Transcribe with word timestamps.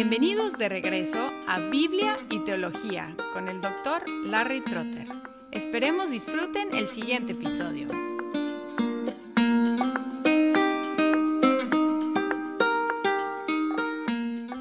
Bienvenidos 0.00 0.56
de 0.56 0.68
regreso 0.68 1.18
a 1.48 1.58
Biblia 1.58 2.16
y 2.30 2.38
Teología 2.44 3.16
con 3.32 3.48
el 3.48 3.60
doctor 3.60 4.08
Larry 4.26 4.60
Trotter. 4.60 5.08
Esperemos 5.50 6.12
disfruten 6.12 6.68
el 6.72 6.86
siguiente 6.86 7.32
episodio. 7.32 7.88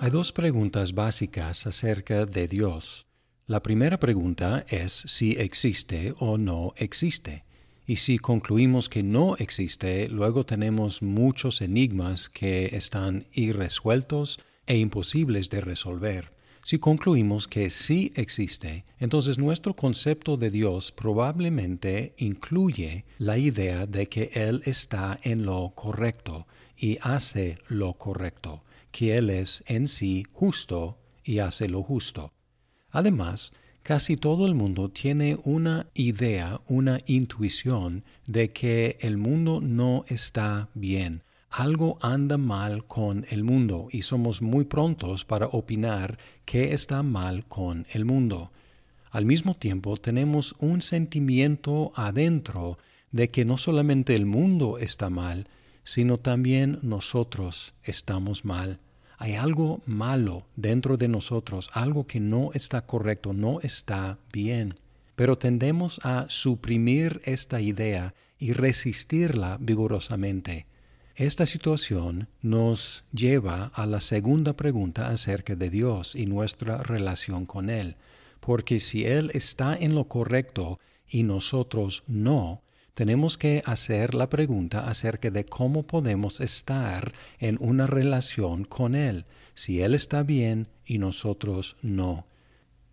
Hay 0.01 0.09
dos 0.09 0.31
preguntas 0.31 0.95
básicas 0.95 1.67
acerca 1.67 2.25
de 2.25 2.47
Dios. 2.47 3.05
La 3.45 3.61
primera 3.61 3.99
pregunta 3.99 4.65
es 4.67 4.91
si 4.91 5.33
existe 5.33 6.15
o 6.17 6.39
no 6.39 6.73
existe. 6.77 7.45
Y 7.85 7.97
si 7.97 8.17
concluimos 8.17 8.89
que 8.89 9.03
no 9.03 9.37
existe, 9.37 10.09
luego 10.09 10.47
tenemos 10.47 11.03
muchos 11.03 11.61
enigmas 11.61 12.27
que 12.27 12.75
están 12.75 13.27
irresueltos 13.33 14.39
e 14.67 14.77
imposibles 14.77 15.49
de 15.49 15.61
resolver. 15.61 16.31
Si 16.63 16.79
concluimos 16.79 17.47
que 17.47 17.69
sí 17.69 18.11
existe, 18.15 18.83
entonces 18.99 19.37
nuestro 19.37 19.73
concepto 19.73 20.35
de 20.35 20.49
Dios 20.49 20.91
probablemente 20.91 22.13
incluye 22.17 23.05
la 23.19 23.37
idea 23.37 23.85
de 23.85 24.07
que 24.07 24.31
Él 24.33 24.61
está 24.65 25.17
en 25.23 25.45
lo 25.45 25.71
correcto 25.75 26.45
y 26.75 26.97
hace 27.01 27.57
lo 27.69 27.93
correcto, 27.93 28.65
que 28.91 29.15
Él 29.15 29.29
es 29.29 29.63
en 29.67 29.87
sí 29.87 30.25
justo 30.33 30.97
y 31.23 31.39
hace 31.39 31.69
lo 31.69 31.83
justo. 31.83 32.33
Además, 32.91 33.53
casi 33.81 34.17
todo 34.17 34.45
el 34.45 34.53
mundo 34.53 34.89
tiene 34.89 35.37
una 35.45 35.87
idea, 35.93 36.59
una 36.67 36.99
intuición 37.05 38.03
de 38.25 38.51
que 38.51 38.97
el 38.99 39.15
mundo 39.15 39.61
no 39.61 40.03
está 40.09 40.67
bien, 40.73 41.23
algo 41.49 41.97
anda 42.01 42.37
mal 42.37 42.85
con 42.85 43.25
el 43.29 43.43
mundo 43.43 43.87
y 43.91 44.01
somos 44.01 44.41
muy 44.41 44.65
prontos 44.65 45.25
para 45.25 45.47
opinar 45.47 46.17
qué 46.45 46.73
está 46.73 47.03
mal 47.03 47.45
con 47.45 47.85
el 47.93 48.05
mundo. 48.05 48.51
Al 49.11 49.25
mismo 49.25 49.55
tiempo 49.55 49.97
tenemos 49.97 50.55
un 50.59 50.81
sentimiento 50.81 51.91
adentro 51.95 52.77
de 53.11 53.29
que 53.29 53.45
no 53.45 53.57
solamente 53.57 54.15
el 54.15 54.25
mundo 54.25 54.77
está 54.77 55.09
mal, 55.09 55.47
sino 55.83 56.17
también 56.17 56.79
nosotros 56.81 57.73
estamos 57.83 58.43
mal. 58.43 58.79
Hay 59.17 59.33
algo 59.33 59.81
malo 59.85 60.45
dentro 60.55 60.97
de 60.97 61.07
nosotros, 61.07 61.69
algo 61.73 62.05
que 62.05 62.19
no 62.19 62.51
está 62.53 62.85
correcto, 62.85 63.33
no 63.33 63.61
está 63.61 64.19
bien. 64.31 64.75
Pero 65.15 65.37
tendemos 65.37 65.99
a 66.03 66.25
suprimir 66.27 67.21
esta 67.23 67.59
idea 67.61 68.13
y 68.37 68.53
resistirla 68.53 69.57
vigorosamente. 69.59 70.67
Esta 71.17 71.47
situación 71.47 72.27
nos 72.43 73.03
lleva 73.11 73.71
a 73.73 73.87
la 73.87 74.01
segunda 74.01 74.55
pregunta 74.55 75.09
acerca 75.09 75.55
de 75.55 75.71
Dios 75.71 76.13
y 76.13 76.27
nuestra 76.27 76.83
relación 76.83 77.47
con 77.47 77.71
Él, 77.71 77.95
porque 78.39 78.79
si 78.79 79.03
Él 79.03 79.31
está 79.33 79.75
en 79.75 79.95
lo 79.95 80.07
correcto 80.07 80.79
y 81.09 81.23
nosotros 81.23 82.03
no, 82.05 82.61
tenemos 82.93 83.35
que 83.39 83.63
hacer 83.65 84.13
la 84.13 84.29
pregunta 84.29 84.87
acerca 84.87 85.31
de 85.31 85.43
cómo 85.43 85.87
podemos 85.87 86.39
estar 86.39 87.11
en 87.39 87.57
una 87.61 87.87
relación 87.87 88.63
con 88.63 88.93
Él, 88.93 89.25
si 89.55 89.81
Él 89.81 89.95
está 89.95 90.21
bien 90.21 90.67
y 90.85 90.99
nosotros 90.99 91.77
no. 91.81 92.27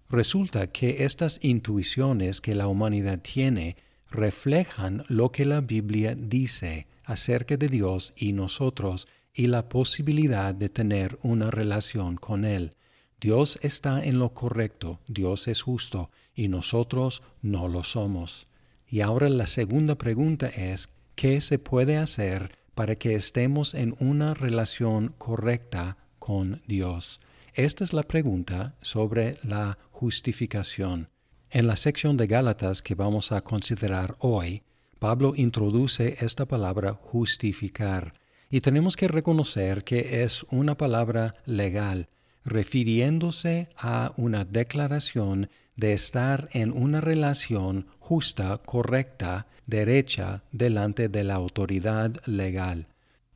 Resulta 0.09 0.69
que 0.69 1.05
estas 1.05 1.41
intuiciones 1.43 2.41
que 2.41 2.55
la 2.55 2.69
humanidad 2.69 3.19
tiene 3.19 3.77
reflejan 4.11 5.05
lo 5.09 5.31
que 5.31 5.45
la 5.45 5.61
Biblia 5.61 6.15
dice 6.15 6.87
acerca 7.05 7.57
de 7.57 7.69
Dios 7.69 8.13
y 8.17 8.33
nosotros 8.33 9.07
y 9.33 9.47
la 9.47 9.69
posibilidad 9.69 10.55
de 10.55 10.69
tener 10.69 11.19
una 11.23 11.51
relación 11.51 12.17
con 12.17 12.45
Él. 12.45 12.73
Dios 13.21 13.59
está 13.63 14.05
en 14.05 14.19
lo 14.19 14.35
correcto, 14.35 15.01
Dios 15.09 15.49
es 15.49 15.63
justo 15.63 16.11
y 16.35 16.49
nosotros 16.49 17.23
no 17.43 17.69
lo 17.69 17.83
somos. 17.85 18.47
Y 18.87 19.01
ahora 19.01 19.29
la 19.29 19.47
segunda 19.47 19.97
pregunta 19.97 20.49
es, 20.49 20.89
¿qué 21.15 21.41
se 21.41 21.59
puede 21.59 21.97
hacer 21.97 22.59
para 22.75 22.97
que 22.97 23.15
estemos 23.15 23.75
en 23.75 23.97
una 23.99 24.35
relación 24.35 25.15
correcta 25.19 25.97
con 26.19 26.63
Dios? 26.67 27.21
Esta 27.55 27.85
es 27.85 27.93
la 27.93 28.03
pregunta 28.03 28.75
sobre 28.83 29.39
la 29.43 29.79
justificación. 29.91 31.09
En 31.51 31.67
la 31.67 31.77
sección 31.77 32.17
de 32.17 32.27
Gálatas 32.27 32.83
que 32.83 32.95
vamos 32.95 33.33
a 33.33 33.43
considerar 33.43 34.17
hoy, 34.19 34.63
Pablo 35.05 35.35
introduce 35.37 36.17
esta 36.25 36.47
palabra 36.47 36.95
justificar 36.95 38.15
y 38.49 38.63
tenemos 38.63 38.97
que 38.97 39.07
reconocer 39.07 39.85
que 39.85 40.23
es 40.23 40.45
una 40.45 40.79
palabra 40.79 41.35
legal, 41.45 42.09
refiriéndose 42.43 43.69
a 43.77 44.15
una 44.17 44.47
declaración 44.47 45.51
de 45.77 45.93
estar 45.93 46.49
en 46.53 46.73
una 46.73 47.03
relación 47.03 47.87
justa, 47.99 48.63
correcta, 48.65 49.47
derecha 49.67 50.43
delante 50.53 51.11
de 51.11 51.23
la 51.23 51.35
autoridad 51.35 52.13
legal. 52.25 52.87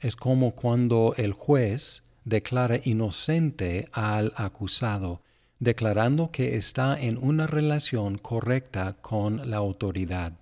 Es 0.00 0.16
como 0.16 0.52
cuando 0.52 1.12
el 1.18 1.34
juez 1.34 2.02
declara 2.24 2.80
inocente 2.82 3.90
al 3.92 4.32
acusado, 4.36 5.20
declarando 5.58 6.30
que 6.30 6.56
está 6.56 6.98
en 6.98 7.18
una 7.18 7.46
relación 7.46 8.16
correcta 8.16 8.96
con 9.02 9.50
la 9.50 9.58
autoridad. 9.58 10.32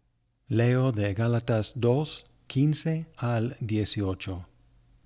Leo 0.49 0.93
de 0.93 1.13
Gálatas 1.13 1.73
2, 1.75 2.25
15 2.47 3.07
al 3.17 3.57
18. 3.59 4.47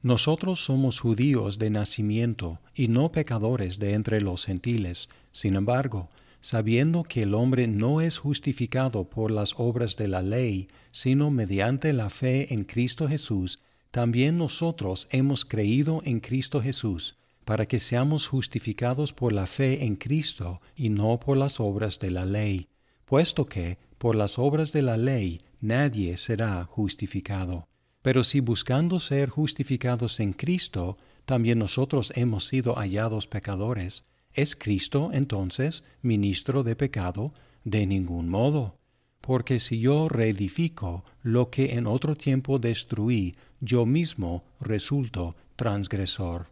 Nosotros 0.03 0.63
somos 0.63 1.01
judíos 1.01 1.59
de 1.59 1.71
nacimiento 1.71 2.59
y 2.75 2.89
no 2.89 3.11
pecadores 3.11 3.79
de 3.79 3.95
entre 3.95 4.21
los 4.21 4.45
gentiles. 4.45 5.09
Sin 5.33 5.57
embargo, 5.57 6.11
sabiendo 6.43 7.05
que 7.05 7.23
el 7.23 7.33
hombre 7.33 7.69
no 7.69 8.03
es 8.03 8.19
justificado 8.19 9.05
por 9.05 9.31
las 9.31 9.55
obras 9.57 9.97
de 9.97 10.09
la 10.09 10.21
ley, 10.21 10.69
sino 10.93 11.31
mediante 11.31 11.95
la 11.95 12.11
fe 12.11 12.53
en 12.53 12.65
Cristo 12.65 13.09
Jesús, 13.09 13.61
también 13.91 14.37
nosotros 14.37 15.09
hemos 15.11 15.47
creído 15.47 16.03
en 16.05 16.21
Cristo 16.21 16.61
Jesús, 16.61 17.17
para 17.47 17.65
que 17.65 17.79
seamos 17.79 18.29
justificados 18.29 19.15
por 19.15 19.33
la 19.33 19.47
fe 19.47 19.87
en 19.87 19.97
Cristo 19.97 20.61
y 20.77 20.91
no 20.91 21.19
por 21.19 21.39
las 21.39 21.61
obras 21.61 21.99
de 21.99 22.11
la 22.11 22.27
ley, 22.27 22.69
puesto 23.07 23.47
que 23.47 23.79
por 24.01 24.17
las 24.17 24.39
obras 24.39 24.73
de 24.73 24.81
la 24.81 24.97
ley 24.97 25.43
nadie 25.61 26.17
será 26.17 26.65
justificado. 26.65 27.69
Pero 28.01 28.25
si 28.25 28.41
buscando 28.41 28.99
ser 28.99 29.29
justificados 29.29 30.21
en 30.21 30.33
Cristo, 30.33 30.97
también 31.27 31.59
nosotros 31.59 32.11
hemos 32.17 32.47
sido 32.47 32.77
hallados 32.77 33.27
pecadores, 33.27 34.05
¿es 34.33 34.57
Cristo 34.57 35.11
entonces 35.13 35.85
ministro 36.01 36.63
de 36.63 36.77
pecado? 36.77 37.35
De 37.63 37.85
ningún 37.87 38.31
modo. 38.31 38.79
Porque 39.21 39.59
si 39.59 39.81
yo 39.81 40.09
reedifico 40.09 41.05
lo 41.23 41.51
que 41.51 41.75
en 41.75 41.87
otro 41.87 42.17
tiempo 42.17 42.59
destruí, 42.59 43.37
yo 43.61 43.85
mismo 43.85 44.45
resulto 44.61 45.37
transgresor. 45.57 46.47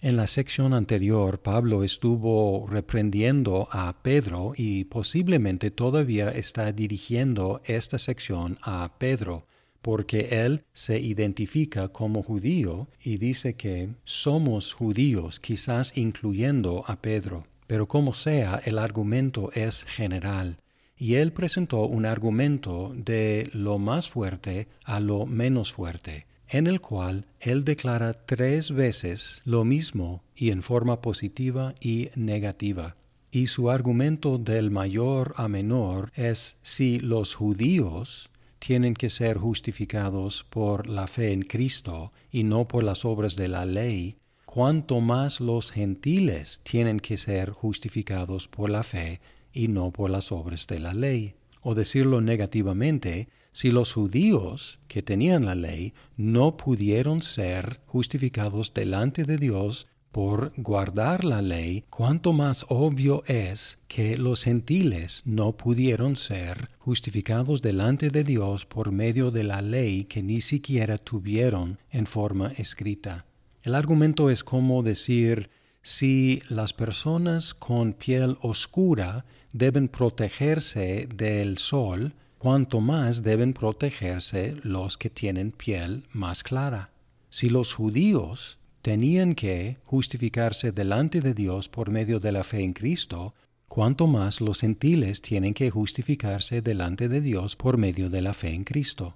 En 0.00 0.16
la 0.16 0.26
sección 0.26 0.74
anterior, 0.74 1.40
Pablo 1.40 1.82
estuvo 1.82 2.66
reprendiendo 2.66 3.68
a 3.70 4.02
Pedro 4.02 4.52
y 4.56 4.84
posiblemente 4.84 5.70
todavía 5.70 6.30
está 6.30 6.72
dirigiendo 6.72 7.62
esta 7.64 7.98
sección 7.98 8.58
a 8.62 8.92
Pedro, 8.98 9.46
porque 9.80 10.28
él 10.42 10.64
se 10.72 10.98
identifica 11.00 11.88
como 11.88 12.22
judío 12.22 12.88
y 13.02 13.16
dice 13.16 13.54
que 13.54 13.90
somos 14.04 14.74
judíos, 14.74 15.40
quizás 15.40 15.96
incluyendo 15.96 16.84
a 16.86 16.96
Pedro. 17.00 17.46
Pero 17.66 17.88
como 17.88 18.12
sea, 18.12 18.60
el 18.64 18.78
argumento 18.78 19.52
es 19.54 19.84
general. 19.84 20.58
Y 20.98 21.14
él 21.14 21.32
presentó 21.32 21.86
un 21.86 22.04
argumento 22.04 22.92
de 22.94 23.48
lo 23.52 23.78
más 23.78 24.10
fuerte 24.10 24.68
a 24.84 25.00
lo 25.00 25.24
menos 25.24 25.72
fuerte 25.72 26.26
en 26.48 26.66
el 26.66 26.80
cual 26.80 27.26
él 27.40 27.64
declara 27.64 28.12
tres 28.26 28.70
veces 28.70 29.42
lo 29.44 29.64
mismo 29.64 30.22
y 30.36 30.50
en 30.50 30.62
forma 30.62 31.00
positiva 31.00 31.74
y 31.80 32.10
negativa. 32.14 32.96
Y 33.30 33.48
su 33.48 33.70
argumento 33.70 34.38
del 34.38 34.70
mayor 34.70 35.34
a 35.36 35.48
menor 35.48 36.12
es 36.14 36.58
si 36.62 37.00
los 37.00 37.34
judíos 37.34 38.30
tienen 38.58 38.94
que 38.94 39.10
ser 39.10 39.36
justificados 39.36 40.44
por 40.48 40.86
la 40.86 41.06
fe 41.06 41.32
en 41.32 41.42
Cristo 41.42 42.12
y 42.30 42.44
no 42.44 42.66
por 42.66 42.82
las 42.82 43.04
obras 43.04 43.36
de 43.36 43.48
la 43.48 43.66
ley, 43.66 44.16
cuanto 44.46 45.00
más 45.00 45.40
los 45.40 45.70
gentiles 45.72 46.60
tienen 46.62 47.00
que 47.00 47.16
ser 47.16 47.50
justificados 47.50 48.48
por 48.48 48.70
la 48.70 48.82
fe 48.82 49.20
y 49.52 49.68
no 49.68 49.90
por 49.90 50.10
las 50.10 50.32
obras 50.32 50.66
de 50.66 50.78
la 50.78 50.94
ley. 50.94 51.34
O 51.60 51.74
decirlo 51.74 52.20
negativamente, 52.20 53.28
si 53.54 53.70
los 53.70 53.92
judíos 53.92 54.80
que 54.88 55.00
tenían 55.00 55.46
la 55.46 55.54
ley 55.54 55.94
no 56.16 56.56
pudieron 56.56 57.22
ser 57.22 57.80
justificados 57.86 58.74
delante 58.74 59.22
de 59.22 59.38
Dios 59.38 59.86
por 60.10 60.52
guardar 60.56 61.24
la 61.24 61.40
ley, 61.40 61.84
cuánto 61.88 62.32
más 62.32 62.66
obvio 62.68 63.22
es 63.26 63.78
que 63.86 64.18
los 64.18 64.42
gentiles 64.42 65.22
no 65.24 65.56
pudieron 65.56 66.16
ser 66.16 66.68
justificados 66.78 67.62
delante 67.62 68.10
de 68.10 68.24
Dios 68.24 68.66
por 68.66 68.90
medio 68.90 69.30
de 69.30 69.44
la 69.44 69.62
ley 69.62 70.04
que 70.04 70.22
ni 70.22 70.40
siquiera 70.40 70.98
tuvieron 70.98 71.78
en 71.90 72.06
forma 72.06 72.52
escrita. 72.56 73.24
El 73.62 73.76
argumento 73.76 74.30
es 74.30 74.42
como 74.42 74.82
decir, 74.82 75.48
Si 75.80 76.42
las 76.48 76.72
personas 76.72 77.54
con 77.54 77.92
piel 77.92 78.36
oscura 78.40 79.26
deben 79.52 79.88
protegerse 79.88 81.06
del 81.14 81.58
sol, 81.58 82.14
cuanto 82.44 82.82
más 82.82 83.22
deben 83.22 83.54
protegerse 83.54 84.54
los 84.64 84.98
que 84.98 85.08
tienen 85.08 85.50
piel 85.50 86.02
más 86.12 86.42
clara. 86.42 86.90
Si 87.30 87.48
los 87.48 87.72
judíos 87.72 88.58
tenían 88.82 89.34
que 89.34 89.78
justificarse 89.84 90.70
delante 90.70 91.22
de 91.22 91.32
Dios 91.32 91.70
por 91.70 91.90
medio 91.90 92.20
de 92.20 92.32
la 92.32 92.44
fe 92.44 92.62
en 92.62 92.74
Cristo, 92.74 93.32
cuanto 93.66 94.06
más 94.06 94.42
los 94.42 94.60
gentiles 94.60 95.22
tienen 95.22 95.54
que 95.54 95.70
justificarse 95.70 96.60
delante 96.60 97.08
de 97.08 97.22
Dios 97.22 97.56
por 97.56 97.78
medio 97.78 98.10
de 98.10 98.20
la 98.20 98.34
fe 98.34 98.52
en 98.52 98.64
Cristo. 98.64 99.14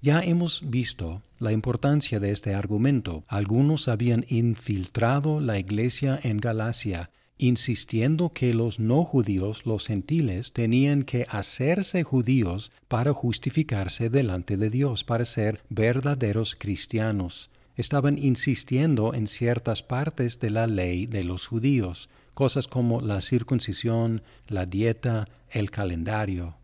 Ya 0.00 0.20
hemos 0.20 0.62
visto 0.70 1.20
la 1.40 1.50
importancia 1.50 2.20
de 2.20 2.30
este 2.30 2.54
argumento. 2.54 3.24
Algunos 3.26 3.88
habían 3.88 4.24
infiltrado 4.28 5.40
la 5.40 5.58
iglesia 5.58 6.20
en 6.22 6.38
Galacia, 6.38 7.10
insistiendo 7.38 8.30
que 8.30 8.54
los 8.54 8.78
no 8.78 9.04
judíos, 9.04 9.62
los 9.64 9.86
gentiles, 9.86 10.52
tenían 10.52 11.02
que 11.02 11.26
hacerse 11.28 12.04
judíos 12.04 12.70
para 12.88 13.12
justificarse 13.12 14.10
delante 14.10 14.56
de 14.56 14.70
Dios, 14.70 15.04
para 15.04 15.24
ser 15.24 15.60
verdaderos 15.68 16.56
cristianos. 16.56 17.50
Estaban 17.76 18.18
insistiendo 18.18 19.14
en 19.14 19.26
ciertas 19.26 19.82
partes 19.82 20.40
de 20.40 20.50
la 20.50 20.66
ley 20.66 21.06
de 21.06 21.24
los 21.24 21.46
judíos, 21.46 22.08
cosas 22.34 22.68
como 22.68 23.00
la 23.00 23.20
circuncisión, 23.20 24.22
la 24.46 24.66
dieta, 24.66 25.28
el 25.50 25.70
calendario. 25.70 26.56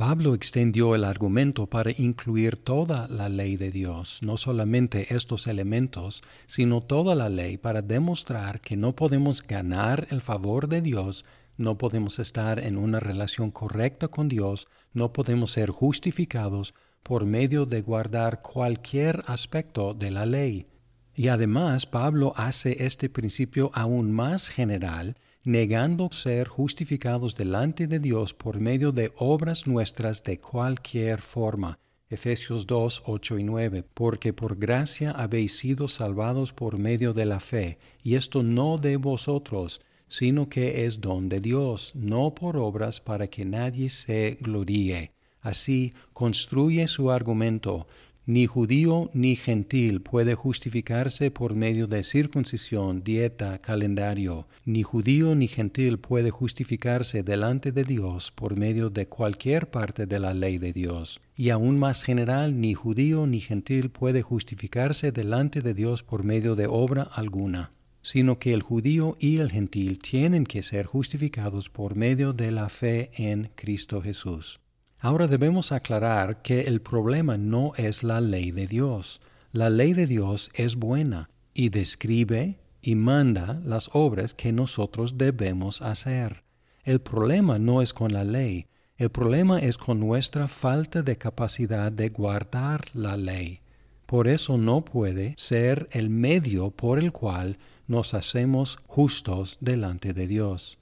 Pablo 0.00 0.32
extendió 0.32 0.94
el 0.94 1.04
argumento 1.04 1.66
para 1.66 1.90
incluir 1.90 2.56
toda 2.56 3.06
la 3.08 3.28
ley 3.28 3.58
de 3.58 3.70
Dios, 3.70 4.20
no 4.22 4.38
solamente 4.38 5.14
estos 5.14 5.46
elementos, 5.46 6.22
sino 6.46 6.80
toda 6.80 7.14
la 7.14 7.28
ley 7.28 7.58
para 7.58 7.82
demostrar 7.82 8.62
que 8.62 8.78
no 8.78 8.96
podemos 8.96 9.46
ganar 9.46 10.06
el 10.08 10.22
favor 10.22 10.68
de 10.68 10.80
Dios, 10.80 11.26
no 11.58 11.76
podemos 11.76 12.18
estar 12.18 12.60
en 12.60 12.78
una 12.78 12.98
relación 12.98 13.50
correcta 13.50 14.08
con 14.08 14.30
Dios, 14.30 14.68
no 14.94 15.12
podemos 15.12 15.50
ser 15.50 15.68
justificados 15.68 16.72
por 17.02 17.26
medio 17.26 17.66
de 17.66 17.82
guardar 17.82 18.40
cualquier 18.40 19.22
aspecto 19.26 19.92
de 19.92 20.10
la 20.12 20.24
ley. 20.24 20.66
Y 21.14 21.28
además 21.28 21.84
Pablo 21.84 22.32
hace 22.36 22.86
este 22.86 23.10
principio 23.10 23.70
aún 23.74 24.12
más 24.12 24.48
general 24.48 25.18
negando 25.44 26.10
ser 26.10 26.48
justificados 26.48 27.34
delante 27.34 27.86
de 27.86 27.98
Dios 27.98 28.34
por 28.34 28.60
medio 28.60 28.92
de 28.92 29.12
obras 29.16 29.66
nuestras 29.66 30.22
de 30.22 30.38
cualquier 30.38 31.20
forma. 31.20 31.78
Efesios 32.10 32.66
2, 32.66 33.02
8 33.06 33.38
y 33.38 33.44
9, 33.44 33.84
porque 33.94 34.32
por 34.32 34.58
gracia 34.58 35.12
habéis 35.12 35.56
sido 35.56 35.86
salvados 35.86 36.52
por 36.52 36.76
medio 36.76 37.12
de 37.12 37.24
la 37.24 37.38
fe, 37.38 37.78
y 38.02 38.16
esto 38.16 38.42
no 38.42 38.78
de 38.78 38.96
vosotros, 38.96 39.80
sino 40.08 40.48
que 40.48 40.84
es 40.86 41.00
don 41.00 41.28
de 41.28 41.38
Dios, 41.38 41.92
no 41.94 42.34
por 42.34 42.56
obras 42.56 43.00
para 43.00 43.28
que 43.28 43.44
nadie 43.44 43.90
se 43.90 44.38
gloríe. 44.40 45.12
Así 45.40 45.94
construye 46.12 46.86
su 46.88 47.10
argumento, 47.10 47.86
ni 48.26 48.46
judío 48.46 49.10
ni 49.12 49.34
gentil 49.34 50.02
puede 50.02 50.34
justificarse 50.34 51.30
por 51.30 51.54
medio 51.54 51.86
de 51.86 52.04
circuncisión, 52.04 53.02
dieta, 53.02 53.58
calendario. 53.58 54.46
Ni 54.64 54.82
judío 54.82 55.34
ni 55.34 55.48
gentil 55.48 55.98
puede 55.98 56.30
justificarse 56.30 57.22
delante 57.22 57.72
de 57.72 57.84
Dios 57.84 58.30
por 58.30 58.56
medio 58.56 58.90
de 58.90 59.06
cualquier 59.06 59.70
parte 59.70 60.06
de 60.06 60.18
la 60.18 60.34
ley 60.34 60.58
de 60.58 60.72
Dios. 60.72 61.20
Y 61.34 61.50
aún 61.50 61.78
más 61.78 62.02
general, 62.02 62.60
ni 62.60 62.74
judío 62.74 63.26
ni 63.26 63.40
gentil 63.40 63.90
puede 63.90 64.22
justificarse 64.22 65.12
delante 65.12 65.60
de 65.60 65.74
Dios 65.74 66.02
por 66.02 66.22
medio 66.22 66.54
de 66.54 66.66
obra 66.68 67.02
alguna 67.02 67.72
sino 68.02 68.38
que 68.38 68.52
el 68.52 68.62
judío 68.62 69.16
y 69.20 69.38
el 69.38 69.50
gentil 69.50 69.98
tienen 69.98 70.44
que 70.44 70.62
ser 70.62 70.86
justificados 70.86 71.68
por 71.68 71.96
medio 71.96 72.32
de 72.32 72.50
la 72.50 72.68
fe 72.68 73.10
en 73.14 73.50
Cristo 73.54 74.00
Jesús. 74.00 74.60
Ahora 75.02 75.26
debemos 75.26 75.72
aclarar 75.72 76.42
que 76.42 76.62
el 76.62 76.82
problema 76.82 77.38
no 77.38 77.72
es 77.76 78.02
la 78.02 78.20
ley 78.20 78.50
de 78.50 78.66
Dios. 78.66 79.22
La 79.50 79.70
ley 79.70 79.94
de 79.94 80.06
Dios 80.06 80.50
es 80.52 80.76
buena 80.76 81.30
y 81.54 81.70
describe 81.70 82.58
y 82.82 82.96
manda 82.96 83.60
las 83.64 83.88
obras 83.94 84.34
que 84.34 84.52
nosotros 84.52 85.16
debemos 85.16 85.80
hacer. 85.80 86.44
El 86.84 87.00
problema 87.00 87.58
no 87.58 87.80
es 87.80 87.94
con 87.94 88.12
la 88.12 88.24
ley, 88.24 88.66
el 88.98 89.10
problema 89.10 89.58
es 89.58 89.78
con 89.78 90.00
nuestra 90.00 90.48
falta 90.48 91.00
de 91.00 91.16
capacidad 91.16 91.90
de 91.90 92.10
guardar 92.10 92.84
la 92.92 93.16
ley. 93.16 93.60
Por 94.04 94.28
eso 94.28 94.58
no 94.58 94.84
puede 94.84 95.34
ser 95.38 95.88
el 95.92 96.10
medio 96.10 96.72
por 96.72 96.98
el 96.98 97.10
cual 97.10 97.56
nos 97.86 98.12
hacemos 98.12 98.78
justos 98.86 99.56
delante 99.60 100.12
de 100.12 100.26
Dios. 100.26 100.79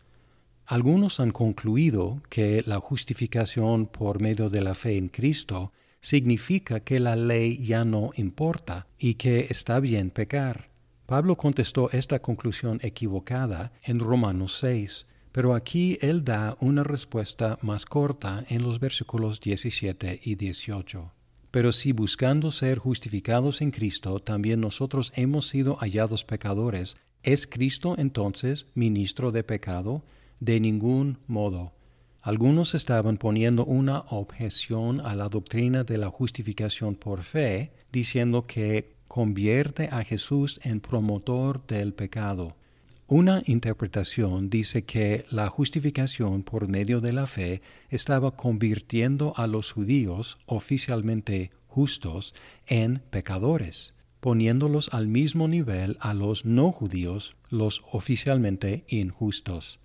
Algunos 0.70 1.18
han 1.18 1.30
concluido 1.30 2.20
que 2.28 2.62
la 2.66 2.78
justificación 2.78 3.86
por 3.86 4.20
medio 4.20 4.50
de 4.50 4.60
la 4.60 4.74
fe 4.74 4.98
en 4.98 5.08
Cristo 5.08 5.72
significa 6.02 6.80
que 6.80 7.00
la 7.00 7.16
ley 7.16 7.64
ya 7.64 7.86
no 7.86 8.10
importa 8.16 8.86
y 8.98 9.14
que 9.14 9.46
está 9.48 9.80
bien 9.80 10.10
pecar. 10.10 10.68
Pablo 11.06 11.36
contestó 11.36 11.90
esta 11.90 12.18
conclusión 12.20 12.80
equivocada 12.82 13.72
en 13.82 13.98
Romanos 13.98 14.58
6, 14.60 15.06
pero 15.32 15.54
aquí 15.54 15.96
él 16.02 16.22
da 16.22 16.58
una 16.60 16.84
respuesta 16.84 17.58
más 17.62 17.86
corta 17.86 18.44
en 18.50 18.62
los 18.62 18.78
versículos 18.78 19.40
17 19.40 20.20
y 20.22 20.34
18. 20.34 21.10
Pero 21.50 21.72
si 21.72 21.92
buscando 21.92 22.52
ser 22.52 22.76
justificados 22.76 23.62
en 23.62 23.70
Cristo 23.70 24.20
también 24.20 24.60
nosotros 24.60 25.14
hemos 25.16 25.48
sido 25.48 25.76
hallados 25.76 26.26
pecadores, 26.26 26.98
¿es 27.22 27.46
Cristo 27.46 27.94
entonces 27.96 28.66
ministro 28.74 29.32
de 29.32 29.44
pecado? 29.44 30.02
De 30.40 30.60
ningún 30.60 31.18
modo. 31.26 31.72
Algunos 32.20 32.74
estaban 32.74 33.16
poniendo 33.16 33.64
una 33.64 34.00
objeción 34.10 35.00
a 35.00 35.14
la 35.14 35.28
doctrina 35.28 35.84
de 35.84 35.96
la 35.96 36.10
justificación 36.10 36.94
por 36.94 37.22
fe, 37.22 37.72
diciendo 37.90 38.46
que 38.46 38.96
convierte 39.08 39.88
a 39.90 40.04
Jesús 40.04 40.60
en 40.62 40.80
promotor 40.80 41.66
del 41.66 41.94
pecado. 41.94 42.56
Una 43.06 43.42
interpretación 43.46 44.50
dice 44.50 44.84
que 44.84 45.24
la 45.30 45.48
justificación 45.48 46.42
por 46.42 46.68
medio 46.68 47.00
de 47.00 47.12
la 47.14 47.26
fe 47.26 47.62
estaba 47.88 48.36
convirtiendo 48.36 49.32
a 49.36 49.46
los 49.46 49.72
judíos 49.72 50.36
oficialmente 50.44 51.50
justos 51.66 52.34
en 52.66 52.98
pecadores, 53.10 53.94
poniéndolos 54.20 54.90
al 54.92 55.08
mismo 55.08 55.48
nivel 55.48 55.96
a 56.00 56.12
los 56.12 56.44
no 56.44 56.70
judíos, 56.70 57.34
los 57.48 57.82
oficialmente 57.90 58.84
injustos. 58.88 59.80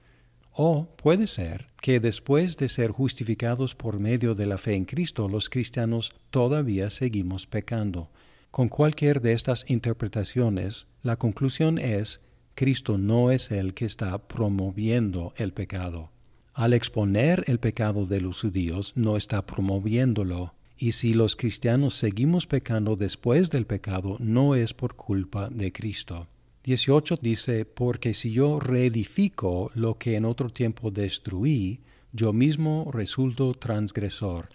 O 0.56 0.88
puede 0.98 1.26
ser 1.26 1.68
que 1.82 2.00
después 2.00 2.58
de 2.58 2.70
ser 2.70 2.92
justificados 2.92 3.74
por 3.74 4.00
medio 4.00 4.36
de 4.36 4.46
la 4.46 4.60
fe 4.60 4.76
en 4.76 4.86
Cristo, 4.86 5.28
los 5.28 5.50
cristianos 5.50 6.14
todavía 6.30 6.92
seguimos 6.92 7.48
pecando. 7.48 8.10
Con 8.52 8.70
cualquier 8.70 9.20
de 9.20 9.34
estas 9.34 9.66
interpretaciones, 9.68 10.86
la 11.02 11.16
conclusión 11.16 11.80
es, 11.80 12.22
Cristo 12.54 13.00
no 13.00 13.32
es 13.32 13.50
el 13.50 13.74
que 13.74 13.86
está 13.86 14.28
promoviendo 14.28 15.34
el 15.38 15.54
pecado. 15.54 16.12
Al 16.54 16.74
exponer 16.74 17.44
el 17.48 17.58
pecado 17.58 18.06
de 18.06 18.22
los 18.22 18.42
judíos, 18.42 18.94
no 18.96 19.18
está 19.18 19.44
promoviéndolo. 19.48 20.54
Y 20.78 20.92
si 20.92 21.16
los 21.16 21.36
cristianos 21.36 21.96
seguimos 21.96 22.46
pecando 22.46 22.96
después 22.96 23.50
del 23.50 23.66
pecado, 23.66 24.18
no 24.20 24.54
es 24.54 24.76
por 24.76 24.96
culpa 24.96 25.50
de 25.50 25.72
Cristo. 25.72 26.28
18 26.64 27.18
dice, 27.22 27.66
porque 27.66 28.14
si 28.14 28.32
yo 28.32 28.58
reedifico 28.58 29.70
lo 29.74 29.98
que 29.98 30.16
en 30.16 30.24
otro 30.24 30.50
tiempo 30.50 30.92
destruí, 30.92 31.82
yo 32.14 32.32
mismo 32.32 32.90
resulto 32.94 33.54
transgresor. 33.54 34.48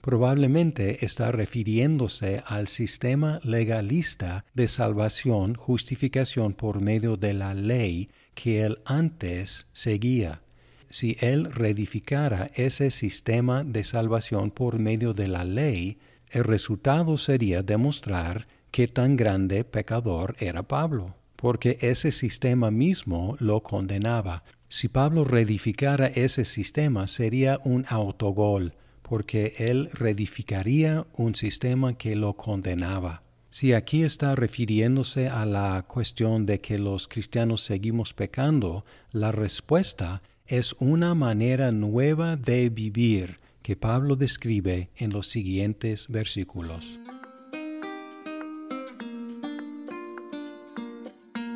Probablemente 0.00 1.04
está 1.04 1.32
refiriéndose 1.32 2.44
al 2.46 2.68
sistema 2.68 3.40
legalista 3.42 4.44
de 4.54 4.68
salvación, 4.68 5.56
justificación 5.56 6.52
por 6.52 6.80
medio 6.80 7.16
de 7.16 7.32
la 7.32 7.52
ley 7.52 8.10
que 8.34 8.62
él 8.62 8.78
antes 8.84 9.66
seguía. 9.72 10.42
Si 10.88 11.16
él 11.18 11.50
reedificara 11.52 12.46
ese 12.54 12.92
sistema 12.92 13.64
de 13.64 13.82
salvación 13.82 14.52
por 14.52 14.78
medio 14.78 15.12
de 15.12 15.26
la 15.26 15.42
ley, 15.42 15.98
el 16.30 16.44
resultado 16.44 17.16
sería 17.16 17.62
demostrar 17.62 18.46
qué 18.70 18.86
tan 18.86 19.16
grande 19.16 19.64
pecador 19.64 20.36
era 20.38 20.62
Pablo 20.62 21.16
porque 21.36 21.78
ese 21.80 22.10
sistema 22.10 22.70
mismo 22.70 23.36
lo 23.38 23.62
condenaba. 23.62 24.42
Si 24.68 24.88
Pablo 24.88 25.24
reedificara 25.24 26.06
ese 26.08 26.44
sistema 26.44 27.06
sería 27.06 27.60
un 27.64 27.86
autogol, 27.88 28.72
porque 29.02 29.54
él 29.58 29.88
reedificaría 29.92 31.06
un 31.14 31.34
sistema 31.34 31.96
que 31.96 32.16
lo 32.16 32.32
condenaba. 32.34 33.22
Si 33.50 33.72
aquí 33.72 34.02
está 34.02 34.34
refiriéndose 34.34 35.28
a 35.28 35.46
la 35.46 35.84
cuestión 35.86 36.44
de 36.44 36.60
que 36.60 36.78
los 36.78 37.06
cristianos 37.06 37.62
seguimos 37.62 38.12
pecando, 38.12 38.84
la 39.12 39.32
respuesta 39.32 40.22
es 40.46 40.74
una 40.78 41.14
manera 41.14 41.72
nueva 41.72 42.36
de 42.36 42.68
vivir 42.68 43.38
que 43.62 43.76
Pablo 43.76 44.16
describe 44.16 44.90
en 44.96 45.12
los 45.12 45.28
siguientes 45.28 46.06
versículos. 46.08 47.05